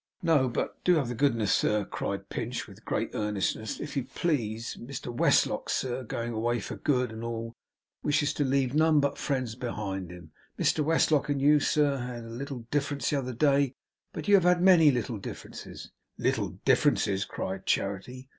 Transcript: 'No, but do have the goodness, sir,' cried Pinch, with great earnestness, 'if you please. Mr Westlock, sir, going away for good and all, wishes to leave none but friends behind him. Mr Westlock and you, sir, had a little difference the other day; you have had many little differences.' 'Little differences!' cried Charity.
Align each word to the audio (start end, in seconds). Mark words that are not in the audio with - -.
'No, 0.23 0.49
but 0.49 0.83
do 0.83 0.95
have 0.95 1.09
the 1.09 1.13
goodness, 1.13 1.53
sir,' 1.53 1.85
cried 1.85 2.27
Pinch, 2.29 2.65
with 2.65 2.85
great 2.85 3.11
earnestness, 3.13 3.79
'if 3.79 3.95
you 3.95 4.03
please. 4.03 4.75
Mr 4.79 5.13
Westlock, 5.13 5.69
sir, 5.69 6.03
going 6.03 6.33
away 6.33 6.59
for 6.59 6.75
good 6.75 7.11
and 7.11 7.23
all, 7.23 7.53
wishes 8.01 8.33
to 8.33 8.43
leave 8.43 8.73
none 8.73 8.99
but 8.99 9.19
friends 9.19 9.53
behind 9.53 10.09
him. 10.09 10.31
Mr 10.57 10.83
Westlock 10.83 11.29
and 11.29 11.39
you, 11.39 11.59
sir, 11.59 11.97
had 11.99 12.23
a 12.23 12.29
little 12.29 12.65
difference 12.71 13.11
the 13.11 13.19
other 13.19 13.33
day; 13.35 13.75
you 14.25 14.33
have 14.33 14.41
had 14.45 14.59
many 14.59 14.89
little 14.89 15.19
differences.' 15.19 15.91
'Little 16.17 16.49
differences!' 16.65 17.23
cried 17.23 17.67
Charity. 17.67 18.27